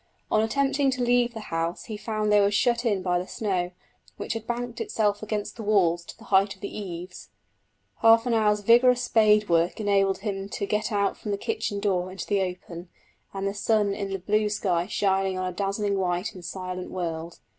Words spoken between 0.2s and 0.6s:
On